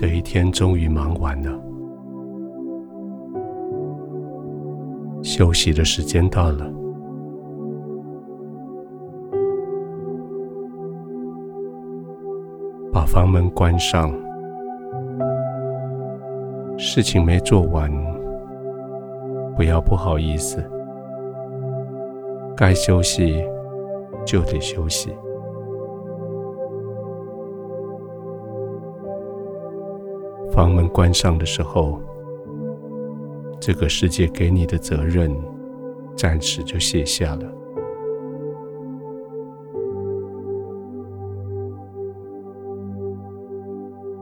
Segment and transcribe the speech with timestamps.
[0.00, 1.50] 这一天终于忙完了，
[5.24, 6.72] 休息的时间到了。
[12.92, 14.14] 把房门关上，
[16.76, 17.90] 事情没做完，
[19.56, 20.62] 不要不好意思，
[22.56, 23.44] 该休息
[24.24, 25.12] 就得休息。
[30.58, 32.00] 房门关上的时候，
[33.60, 35.32] 这个世界给你的责任
[36.16, 37.48] 暂时就卸下了，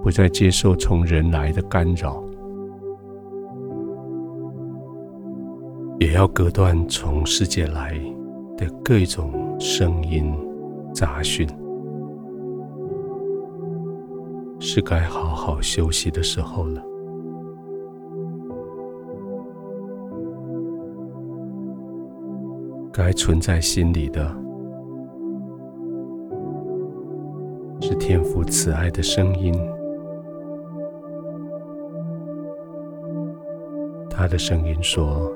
[0.02, 2.22] 不再接受从人来的干扰，
[5.98, 7.98] 也要隔断从世界来
[8.58, 10.34] 的各种声音
[10.92, 11.48] 杂讯。
[14.68, 16.82] 是该好好休息的时候了。
[22.92, 24.28] 该存在心里的，
[27.80, 29.54] 是天父慈爱的声音。
[34.10, 35.32] 他的声音说：“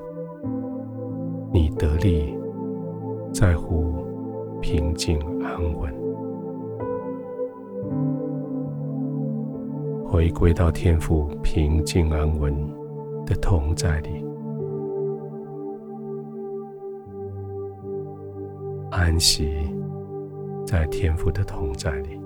[1.55, 2.37] 你得力，
[3.33, 3.95] 在乎
[4.61, 5.89] 平静安稳。”
[10.11, 12.53] 回归到天父平静安稳
[13.25, 14.25] 的同在里，
[18.91, 19.49] 安息
[20.67, 22.21] 在天父的同在里，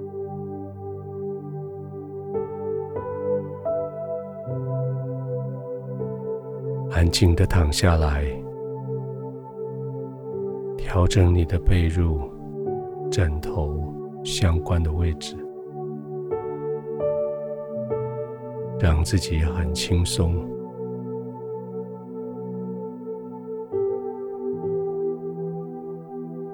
[6.90, 8.24] 安静的躺下来，
[10.78, 12.18] 调整你的被褥、
[13.10, 13.78] 枕头
[14.24, 15.36] 相关的位置。
[18.84, 20.34] 让自己很轻松，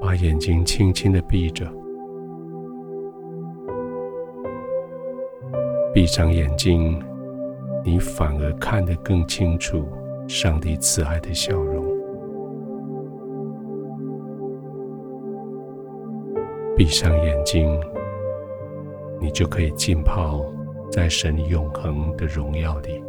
[0.00, 1.66] 把眼睛轻轻的闭着，
[5.92, 7.02] 闭上眼睛，
[7.84, 9.84] 你反而看得更清楚
[10.28, 11.84] 上帝慈爱的笑容。
[16.76, 17.68] 闭上眼睛，
[19.20, 20.44] 你就可以浸泡。
[20.90, 23.02] 在神永恒的荣耀里，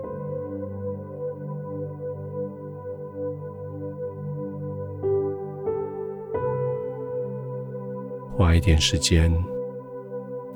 [8.35, 9.33] 花一点时间，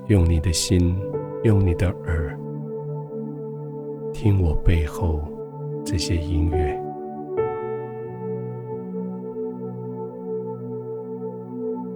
[0.08, 0.96] 用你的心，
[1.44, 2.38] 用你的耳，
[4.14, 5.22] 听我背后
[5.84, 6.80] 这些音乐，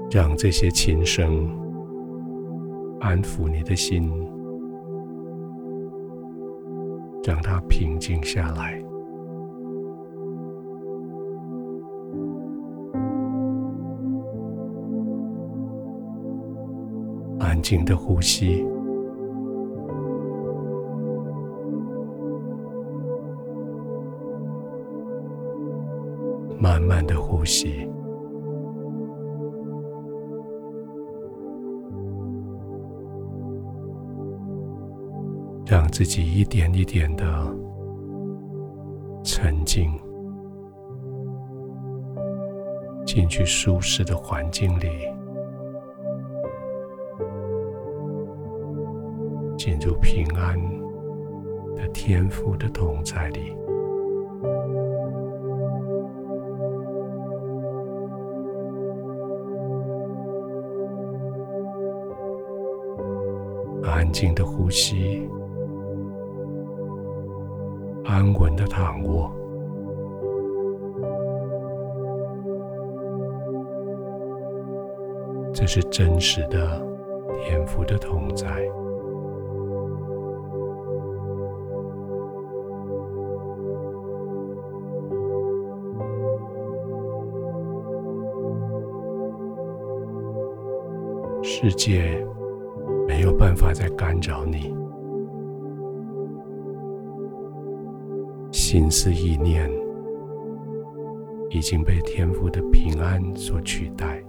[0.10, 1.48] 让这些琴声
[3.00, 4.29] 安抚你的心。
[7.30, 8.84] 让它平静下来，
[17.40, 18.66] 安静的呼吸，
[26.60, 27.88] 慢慢的呼吸。
[36.00, 37.26] 自己一点一点的
[39.22, 39.92] 沉静
[43.06, 44.88] 进去舒适的环境里，
[49.58, 50.58] 进入平安
[51.76, 53.54] 的天父的同在里，
[63.84, 65.30] 安静的呼吸。
[68.20, 69.32] 安稳的躺卧，
[75.54, 76.86] 这是真实的
[77.42, 78.46] 天父的同在。
[91.42, 92.22] 世界
[93.08, 94.79] 没有办法再干扰你。
[98.72, 99.68] 心思意念
[101.50, 104.24] 已经被天父的平安所取代，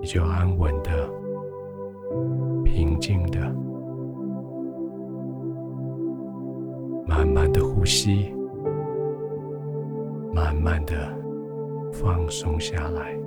[0.00, 1.06] 你就安稳的、
[2.64, 3.38] 平静的、
[7.06, 8.34] 慢慢的呼吸，
[10.32, 11.14] 慢慢的
[11.92, 13.25] 放松下来。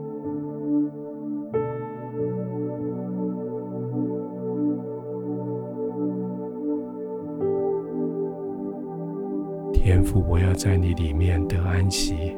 [9.90, 12.38] 天父，我要在你里面得安息。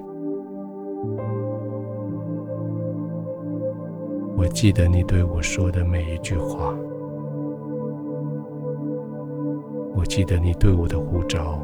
[4.37, 6.73] 我记得你对我说的每一句话，
[9.93, 11.61] 我记得你对我的呼召，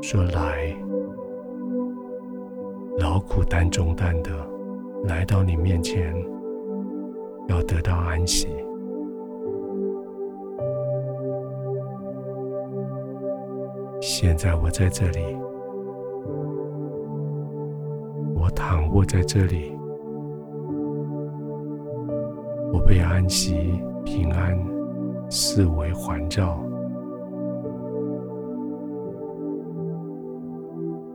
[0.00, 0.74] 说来，
[2.96, 4.30] 劳苦担重担的
[5.04, 6.14] 来到你面前，
[7.48, 8.48] 要得到安息。
[14.02, 15.20] 现在我在这里，
[18.34, 19.72] 我躺卧在这里，
[22.72, 24.58] 我被安息、平安
[25.30, 26.58] 四围环绕，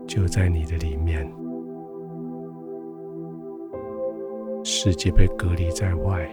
[0.08, 1.30] 就在你的里面，
[4.64, 6.26] 世界被隔离在外，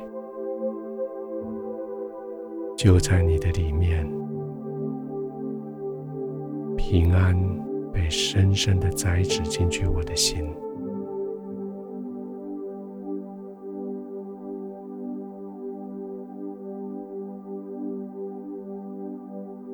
[2.76, 4.23] 就在你的里面。
[6.86, 7.34] 平安
[7.92, 10.46] 被深深的栽植进去我的心，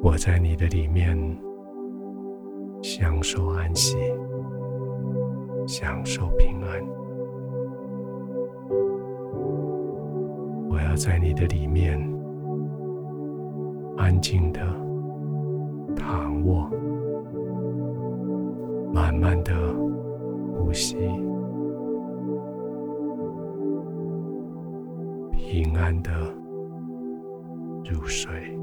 [0.01, 1.19] 我在你的里面
[2.81, 3.99] 享受安息，
[5.67, 6.81] 享受平安。
[10.71, 11.99] 我要在你的里面
[13.99, 14.61] 安静的
[15.97, 16.71] 躺卧。
[18.93, 19.53] 慢慢的
[20.57, 20.97] 呼吸，
[25.37, 26.11] 平安的
[27.91, 28.60] 入睡。